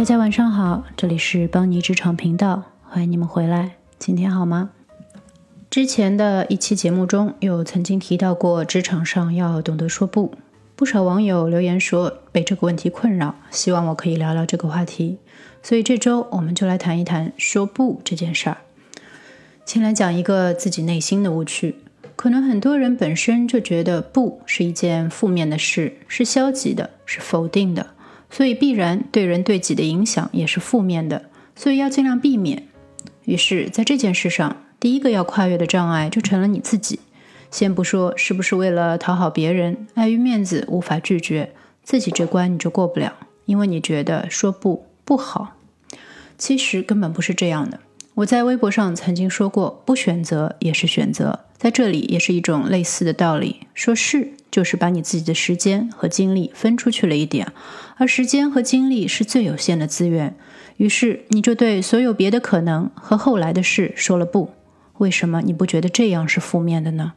[0.00, 3.72] 大家晚上好，这里是邦尼职场频道，欢迎你们回来。
[3.98, 4.70] 今天好吗？
[5.68, 10.32] 之前的一期节目中有曾经提到过，职场上要懂得说不。
[10.74, 15.18] 不少网友留言说被这个问题困扰，希望我可以聊聊这个话题。
[15.62, 18.56] 所以这周我们就来谈一谈说不这件事儿。
[19.66, 21.76] 先来讲一个自己内心的误区，
[22.16, 27.88] 可能很多人本身就觉得不是一件负面的事，是消极的，是否定的。
[28.30, 31.26] 所以必然对人对己的影响也是负面的，
[31.56, 32.62] 所以要尽量避免。
[33.24, 37.00] 于是，在这件事上，第一个要跨越的障碍就成了你自己。
[37.50, 43.12] 先不说是不是为了讨好别人，碍于面子无法拒绝，自己这关你就过不了，
[43.44, 45.56] 因为你觉得说不不好。
[46.38, 47.80] 其实根本不是这样的。
[48.14, 53.66] 我在微博上曾经说过，不选择也是选择，在这里也是一种类似的道理。
[53.74, 54.32] 说是。
[54.50, 57.52] 就是把你自己的时间和精力分出去了一点，
[57.96, 60.36] 而时间和精力是最有限的资源，
[60.76, 64.50] 于是你就对所有别的可能和后来的事说了不。
[64.98, 67.12] 为什么你不觉得这样是负面的呢？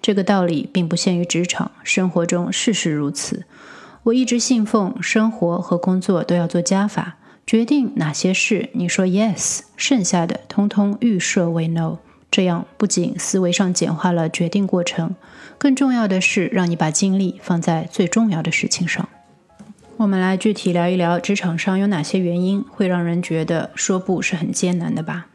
[0.00, 3.44] 这个道理并不限于职场，生活中事事如此。
[4.04, 11.98] 我一直信奉生活和工作都要做加法，决定哪些事你说 yes，剩下的通通预设为 no。
[12.36, 15.14] 这样不仅思维上简化了决定过程，
[15.56, 19.08] 更重要的是让你把精力放在最重要的事情上。
[19.96, 25.28] 我们来具体聊一聊职场上有哪些原因会让人觉得说不是很艰难的吧。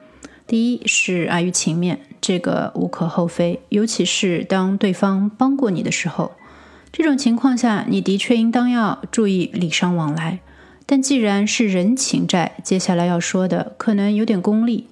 [0.45, 6.33] 第一是碍于情面，这个无可厚非，尤其是当对方帮过你的时候，
[6.91, 10.38] 这种情况下你的确应当要注意礼尚往来。
[10.85, 14.85] 但既然是人情债，接下来要说的可能有点功利。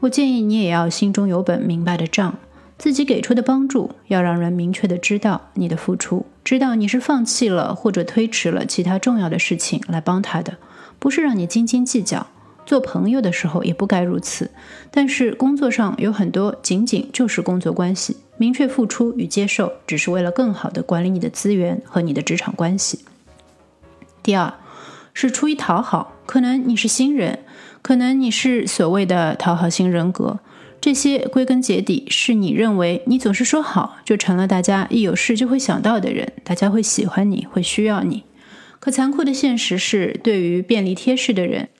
[0.00, 2.38] 我建议你也要心中有本明白的账，
[2.78, 10.58] 自己给出的帮助要让人明确的知道你的付出，知道你是放弃了或者推迟了其他重要的事情来帮他的，
[10.98, 12.26] 不是让你斤斤计较。
[12.66, 14.50] 做朋友的时候也不该如此，
[14.90, 23.04] 但是工作上有很多仅仅就是工作关系，明确付出与接受只是为了更好的管理你的资源和你的职场关系。
[24.20, 24.52] 第二，
[25.18, 27.38] 是出于讨好，可能你是新人。
[27.80, 30.40] 可能你是所谓的讨好型人格，
[30.78, 38.24] 这些归根结底是你认为你总是说好，就成了大家一有事就会想到的人，大家会喜欢你，会需要你。
[38.78, 41.70] 可残酷的现实是，对于便利贴式的人，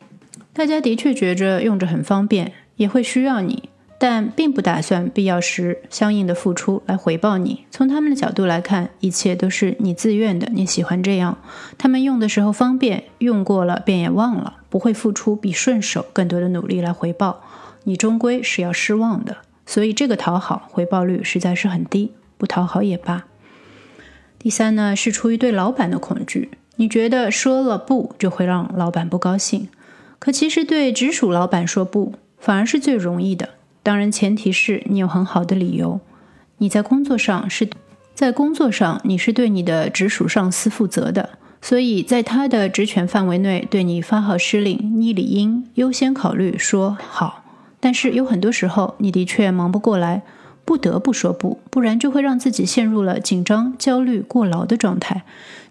[0.55, 3.69] 大家的确觉着用着很方便，也会需要你。
[3.99, 7.65] 但并不打算必要时相应的付出来回报你。
[7.71, 11.39] 从他们的角度来看，一切都是你自愿的，你喜欢这样。
[11.79, 17.43] 他们用的时候方便，用过了便也忘了，不会付出比顺手更多的努力来回报
[17.85, 19.39] 你，终归是要失望的。
[19.65, 23.25] 所以这个讨好回报率实在是很低，不讨好也罢。
[24.39, 29.69] 第三呢，是出于对老板的恐惧，你觉得说了不就会让老板不高兴？
[30.19, 33.51] 可其实对直属老板说不，反而是最容易的。
[33.87, 36.01] 当然，前提是你有很好的理由。
[36.59, 37.69] 你在工作上是
[38.17, 47.45] 在工作上，你是对你的直属上司负责的，所以在他的职权范围内对你发号施令，你理应优先考虑说好。
[47.79, 50.23] 但是有很多时候，你的确忙不过来，
[50.65, 55.23] 不得不说不，不然就会让自己陷入了紧张、焦虑、过劳的状态。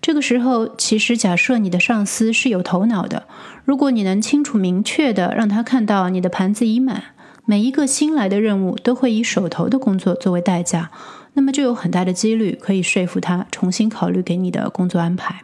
[0.01, 3.23] 这个时候，其实假设你的上司是有头脑的，
[3.65, 7.03] 如果你能清楚明确的让他看到你的盘子已满。
[7.47, 10.89] 每一个新来的任务都会以手头的工作作为代价，
[11.33, 15.43] 那么就有很大的几率可以说服他重新考虑给你的工作安排。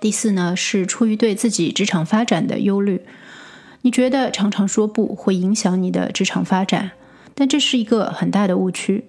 [0.00, 3.00] 第四呢，是出于对自己职场发展的忧虑，
[3.80, 6.90] 你觉得常常说不会影响你的职场发展，
[7.34, 9.04] 但这是一个很大的误区。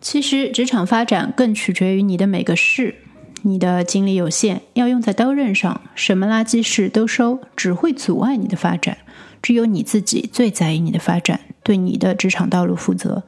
[0.00, 2.96] 其实职场发展更取决于你的每个事，
[3.42, 8.98] 你的精力有限，要用在刀刃上，什么垃圾事都收，只会阻碍你的发展。
[9.42, 13.22] 只有你自己最在意你的发展，对你的职场道路负责。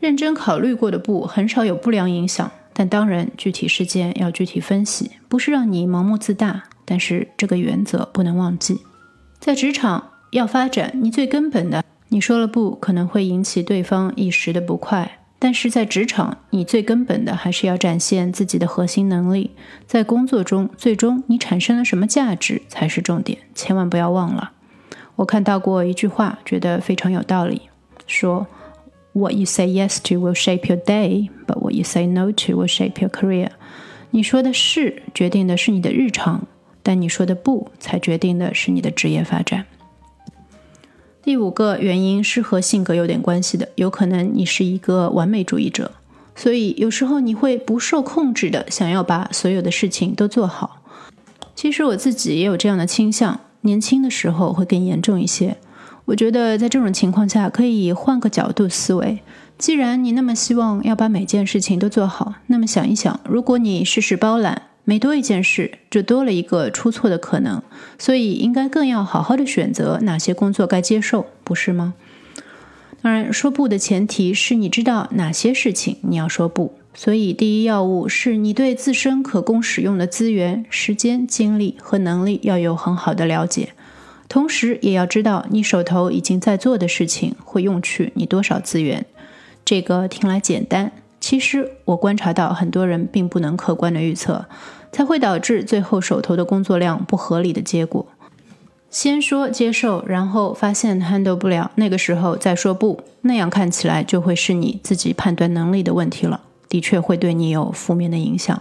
[0.00, 2.50] 认真考虑过的不，很少有不良影响。
[2.72, 6.64] 但当然，具体事件要具体分析，不是让你盲目自大。
[6.84, 8.80] 但是这个原则不能忘记，
[9.38, 15.18] 在职场要发展，你最根本的，你说了不，可能会引起对方一时的不快。
[15.38, 19.52] 但是在职场，你最根本的还是要展现自己的核心能力。
[19.86, 24.52] 在工作中，最终你产生了什么价值才是重点，千万不要忘了。
[25.16, 27.62] 我看到过一句话，觉得非常有道理，
[28.06, 28.46] 说
[29.12, 32.68] ：“What you say yes to will shape your day, but what you say no to will
[32.68, 33.50] shape your career。”
[34.10, 36.46] 你说的是决定的是你的日常，
[36.82, 39.66] 但你说的不才决定的是你的职业发展。
[41.22, 45.90] 第五个原因是和性格有点关系的，有可能你是一个完美主义者，
[46.36, 50.82] 所以有时候你会不受控制的想要把所有的事情都做好。
[51.54, 53.40] 其实我自己也有这样的倾向。
[53.64, 55.56] 年轻的时候会更严重一些。
[56.04, 59.20] 我觉得在这种情况下，可以换个角度思维。
[59.56, 67.62] 既然你那么希望要把每件事情都做好，那么想一想，如果你事事包揽，每多一件事就多了一个出错的可能。
[67.98, 71.94] 所以应该更要好好的选择哪些工作该接受，不是吗？
[73.00, 76.74] 当然，说不的前提是你知道哪些事情你要说不。
[76.94, 83.70] 所以，第一要务是你对自身可供使用的资源、时间、精力和能力要有很好的了解，
[84.28, 89.04] 同时也要知道你手头已经在做的事情会用去你多少资源。
[89.64, 94.46] 这个听来简单，其实我观察到很多人并不能客观的预测，
[94.92, 98.06] 才会导致最后手头的工作量不合理的结果。
[98.88, 106.40] 先说接受，然后发现 handle 不了，那个时候再说不，那样看起来就会是你自己判断能力的问题了，
[106.74, 108.60] 的确会对你有负面的影响。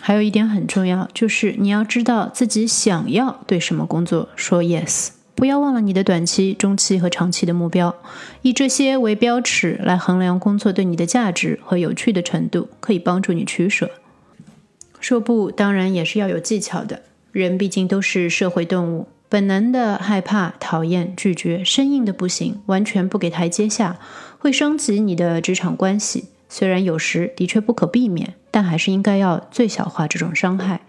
[0.00, 5.10] 还有一点很重要，就是你要知道自己想要对什么工作说 yes。
[5.36, 7.94] 不要忘了你的短期、中期和长期的目标，
[8.42, 13.88] 以这些为标尺来衡量工作对你的价值和有趣的程度，可以帮助你取舍。
[14.98, 17.02] 说不，当然也是要有技巧的。
[17.30, 24.00] 人毕竟都是社会动物，本能的害怕、讨厌、拒绝，生硬的不行，完全不给台阶下，
[24.40, 26.24] 会升级你的职场关系。
[26.56, 30.82] 虽然有时的确不可避免，但还是应该要最小化这种伤害。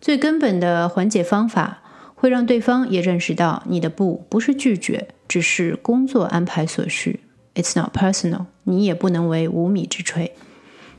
[0.00, 1.80] 最根本的缓解方法。
[2.14, 7.18] 会让对方也认识到你的不不是拒绝，只是工作安排所需。
[7.56, 10.30] It's not personal，你也不能为无米之炊。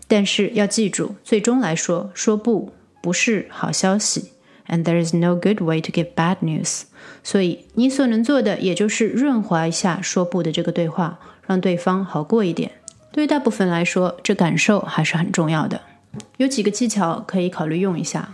[0.10, 4.34] 但是要记住，最终来说，说不不是好消息。
[4.68, 6.82] And there is no good way to give bad news。
[7.24, 12.74] 所以你所能做的，也就是润滑一下说不的这个对话，让对方好过一点。
[13.14, 15.80] 对于大部分来说，这感受还是很重要的。
[16.36, 18.34] 有几个技巧可以考虑用一下。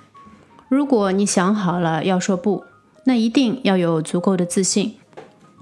[0.67, 2.63] 如果你想好了要说不。
[3.05, 4.93] 那一定要有足够的自信，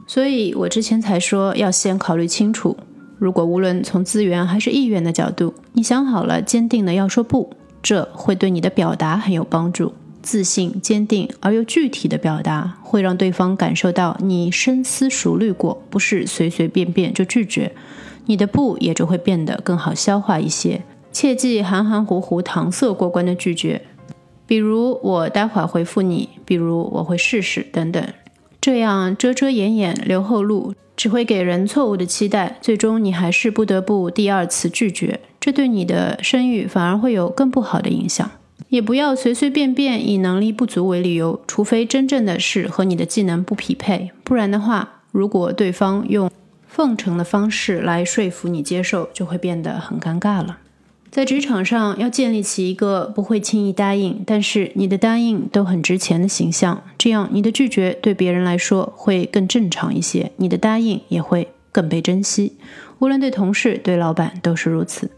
[0.06, 2.76] 所以我之前才说要先考虑清楚。
[3.20, 9.94] 如果无论从资源还是意愿的角度，你想好了，坚定的要说不，这会对你的表达很有帮助。
[10.22, 17.72] 自信、坚定而又具体的表达，会让对方感受到你深思熟虑过，不是随随便便就拒绝。
[18.28, 20.84] 你的不也就会变得更好消化一些。
[21.12, 23.82] 切忌含含糊糊、搪塞过关的拒绝。
[24.46, 28.08] 比如我待会儿回复你，比如我会试试等等，
[28.62, 38.30] 这样遮遮掩掩留后路，只会给人错误的期待，最终你还是不得不第二次拒绝，这对你的声誉反而会有更不好的影响。
[38.70, 46.30] 也不要随随便便以能力不足为理由，除非真正的是和你的技能不匹配，不然的话，如果对方用
[46.78, 50.60] 奉承的方式来说服你接受，就会变得很尴尬了。
[51.10, 62.54] 在职场上，要建立起一个不会轻易答应，但是你的答应都很值钱的形象，这样你的拒绝对别人来说会更正常一些，你的答应也会更被珍惜。
[63.00, 65.10] 无论对同事、对老板都是如此。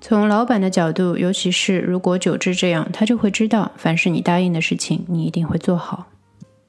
[0.00, 6.08] 从老板的角度，尤其是如果久之这样，他就会知道，凡是你答应的事情，你一定会做好。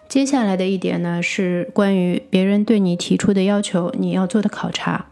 [0.09, 5.05] 接下来的一点呢，是关于别人对你提出的要求，你要做的考察。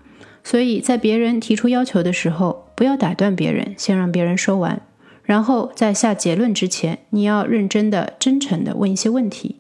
[0.44, 4.82] 所以在别人提出要求的时候，不要打断别人，先让别人说完，
[5.24, 9.58] 然后在下结论之前，你要认真的、真诚的问一些问题，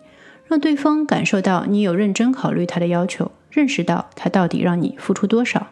[0.48, 5.68] 让对方感受到你有认真考虑他的要求，认识到他到底让你付出多少，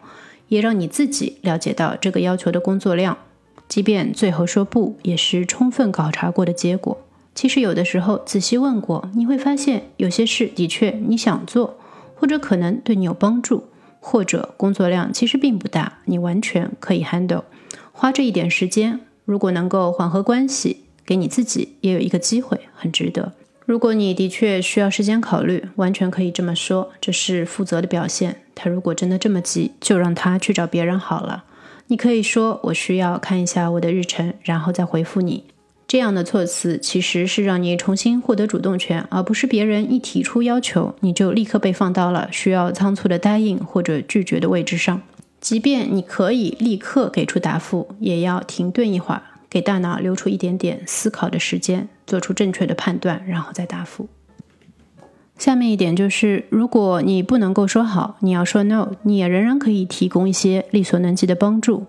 [0.46, 3.18] 也让你自己了解到这个要求的工作量。
[3.66, 7.00] 即便最后说不，也是充分考察过的结果。
[7.36, 11.78] 其实有的时候仔细问过，你会发现有些事的确你想做，
[12.16, 13.68] 或者可能对你有帮助。
[13.98, 17.42] 或者工作量其实并不大，你完全可以 handle。
[17.90, 23.32] 花这一点时间，如果能够缓和关系，给你自己也有一个机会，很值得。
[23.64, 28.42] 如果你的确需要时间考虑，完全可以这么说，这是负责的表现。
[28.54, 31.44] 他如果真的这么急，就让他去找别人好了。
[31.88, 35.46] 你可以说我需要看一下我的日程，然后再回复你。
[35.88, 45.00] 这样的措辞其实是让你重新获得主动权，而不是别人一提出要求，你就立刻被放到了需要仓促的答应或者拒绝的位置上。
[45.40, 54.08] 即便你可以立刻给出答复，也要停顿一会儿，给大脑留出一点点思考的时间，做出正确的判断，然后再答复。
[55.38, 61.86] 下面一点就是，如果你不能够说好，你要说 no，你也仍然可以提供一些力所能及的帮助。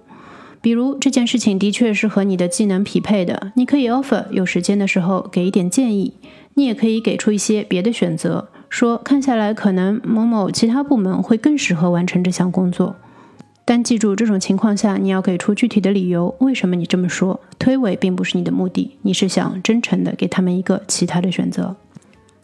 [0.67, 6.15] 比如这件事情的确是和你的技能匹配的，你可以 offer 有时间的时候给一点建议，
[6.55, 12.97] 你也可以给出一些别的选择，说看下来可能某某其他部门会更适合完成这项工作。
[13.63, 17.39] 但记住，这种情况下你要给出具体的理由，为什么你这么说？
[17.57, 21.77] 推诿并不是你的目的，你是想真诚的给他们一个其他的选择。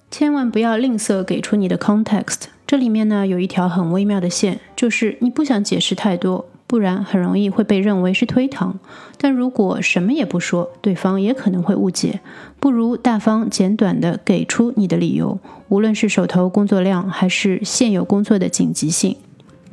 [0.10, 2.44] 千万不要吝啬给出你的 context。
[2.66, 8.74] 这里面呢有一条很微妙的线，就是你不想解释太多，不然很容易会被认为是推搪。
[9.20, 12.20] 但如果什么也不说，对方也可能会误解。
[12.60, 15.38] 不如大方简短的给出你的理由，
[15.70, 19.16] 无论是手头工作量还是现有工作的紧急性。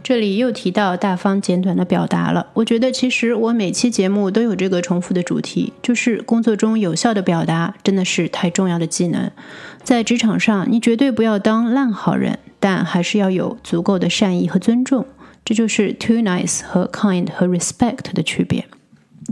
[0.02, 2.48] 这里又提到大方简短的表达了。
[2.52, 9.30] 我觉得其实我每期节目都有这个重复的主题，就是工作中有效的表达真的是太重要的技能。
[9.82, 15.06] 在职场上，你绝对不要当烂好人，但还是要有足够的善意和尊重。
[15.50, 18.64] 这就是 too nice 和 kind 和 respect 的区别。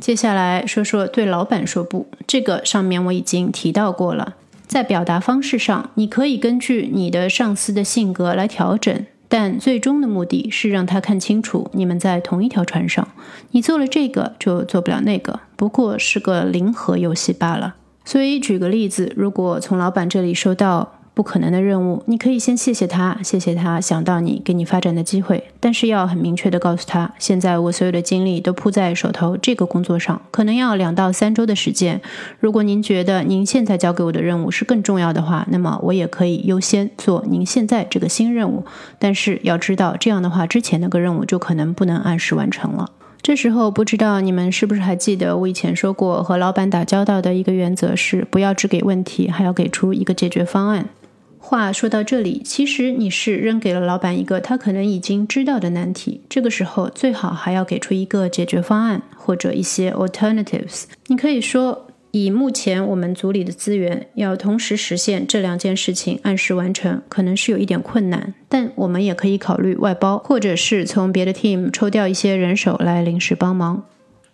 [0.00, 4.34] 接下来说说对老板说不，这个上面我已经提到过了。
[4.66, 9.06] 在表达方式上，你可以根据你的上司的性格来调整。
[9.28, 13.06] 但最终的目的是让他看清楚你们在同一条船上，
[13.52, 17.76] 你做了这个就做不了那个，不过是个零和游戏罢了。
[18.04, 20.97] 所以举个例子，如果从老板这里收到。
[21.18, 25.42] 不可能的任务，你可以先谢谢他，谢谢他想到你，给你发展的机会。
[25.58, 32.00] 但是要很明确的告诉他，现在我所有的精力都扑在手头这个工作上，可能要两到三周的时间。
[32.38, 38.64] 如果您觉得您现在交给我的任务是更重要的话，那么我也可以优先做您现在这个新任务。
[39.00, 42.88] 但是要知道，这样的话之前那个任务就可能不能按时完成了。
[43.20, 50.88] 这时候不知道你们是不是还记得我以前说过，和老板打交道的一个原则是，不要只给问题，还要给出一个解决方案。
[51.48, 60.82] 话说到这里，其实你是扔给了老板一个他可能已经知道的难题，这个时候最好还要给出一个解决方案或者一些 alternatives。
[61.06, 73.84] 你可以说，以目前我们组里的资源，要同时实现这两件事情按时完成，可能是有一点困难，但我们也可以考虑外包，或者是从别的 team 抽调一些人手来临时帮忙。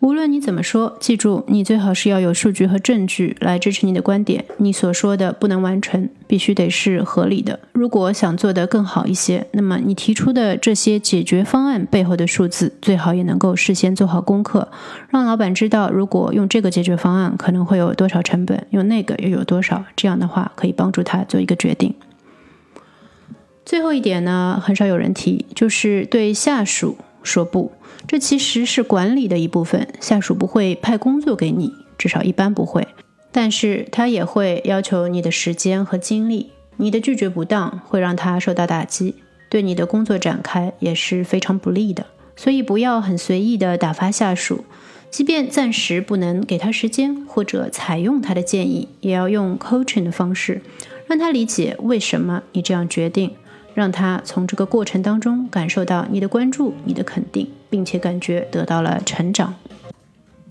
[0.05, 4.45] 无论你怎么说，记住，你最好是要有数据和证据来支持你的观点。
[4.59, 7.59] 你所说的不能完成，必须得是合理的。
[7.73, 14.69] 如果想做得更好一些，那么你提出的这些解决方案背后的数字，最好也能够事先做好功课，
[15.09, 19.87] 让老板知道，如果用这个解决方案可能会有多少成本，用那个又有多少。
[19.97, 21.95] 这样的话，可以帮助他做一个决定。
[23.65, 27.73] 最后一点呢，很少有人提，就是对下属说不。
[28.07, 32.87] 这其实是管理的一部分，下属不会派工作给你，至少一般不会。
[33.33, 39.17] 但是他也会要求你的时间和精力，你的拒绝不当会让他受到打击，
[39.49, 42.07] 对你的工作展开也是非常不利的。
[42.37, 44.65] 所以不要很随意的打发下属，
[45.11, 50.61] 即便暂时不能给他时间或者采用他的建议，也要用 coaching 的方式，
[51.07, 53.35] 让他理解为什么你这样决定。
[53.73, 59.57] 让他从这个过程当中感受到你的关注、你的肯定，并且感觉得到了成长。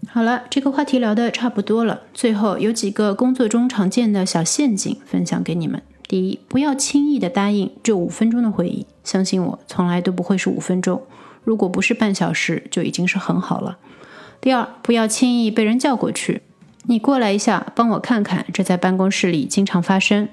[0.09, 2.01] 好了，这个话题聊得差不多了。
[2.13, 11.01] 最后有几个工作中常见的小陷阱分享给你们：第一，不要轻易的答应这五分钟的会议，相信我，从来都不会是五分钟。
[11.45, 13.77] 如果不是半小时，就已经是很好了。
[14.41, 16.41] 第二，不要轻易被人叫过去，
[16.87, 20.27] 你过来一下，帮我看看，这在办公室里经常发生。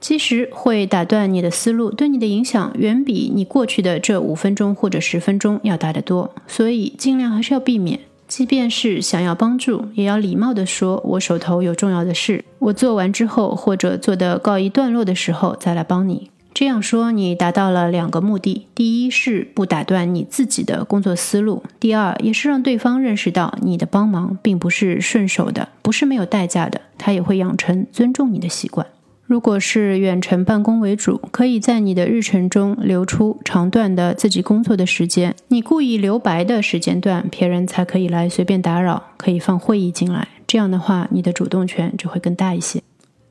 [0.00, 8.00] 其实会打断你的思路，对你的影响远比你过去的这五分钟或者十分钟要大得多，所以尽量还是要避免。
[8.26, 28.86] 即便是想要帮助，也要礼貌地说：“我手头有重要的事，我做完之后或者做的告一段落的时候再来帮你。”这样说，你达到了两个目的：第一是不打断你自己的工作思路；第二也是让对方认识到你的帮忙并不是顺手的，不是没有代价的，他也会养成尊重你的习惯。
[29.30, 35.36] 如果是远程办公为主，可以在你的日程中留出长段的自己工作的时间。
[35.46, 40.26] 你故意留白的时间段，别人才可以来随便打扰，可以放会议进来。
[40.48, 42.82] 这样的话，你的主动权就会更大一些。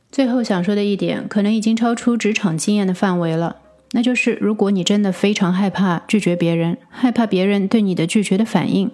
[0.10, 3.58] 最后想说的一点，可能已经超出职场经验的范围了，
[3.92, 8.90] 那就是如果你真的非常害怕拒绝别人，害怕别人对你的拒绝的反应，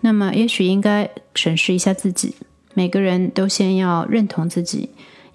[0.00, 2.34] 那么也许应该审视一下自己。
[2.74, 4.88] 每个人都先要认同自己。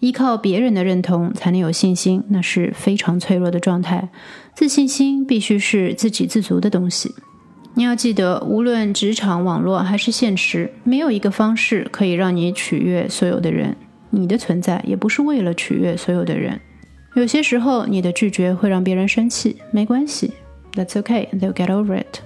[0.03, 4.09] 依靠别人的认同才能有信心，那是非常脆弱的状态。
[4.53, 7.15] 自信心必须是自给自足的东西。
[7.75, 13.77] 你要记得，无论职场、网络还是现实，没有一个方式可以让你取悦所有的人。
[14.09, 16.59] 你的存在也不是为了取悦所有的人。
[17.15, 20.33] 有些时候，你的拒绝会让别人生气，没关系
[20.73, 21.29] ，That's okay.
[21.29, 22.19] They'll get over it.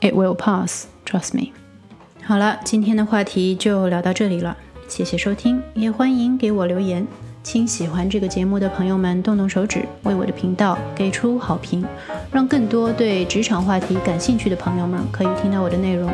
[0.00, 0.86] It will pass.
[1.06, 1.52] Trust me.
[2.24, 4.56] 好了，今天的话题就聊到这里了。
[4.90, 7.06] 谢谢收听，也欢迎给我留言。
[7.44, 11.84] 请喜欢这个节目的朋友们动动手指，为我的频道给出好评，
[12.32, 16.10] 让更多对职场话题感兴趣的朋友们可以听到我的内容。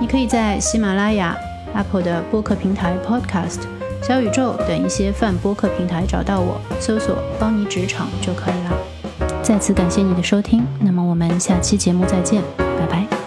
[0.00, 1.34] 你可以在喜马拉雅、
[1.74, 3.60] Apple 的播客平台 Podcast、
[4.02, 9.40] 小宇宙等一些泛播客平台找到我，搜索“邦尼职场”就可以了。
[9.42, 13.17] 再次感谢你的收听，那么我们下期节目再见，拜拜。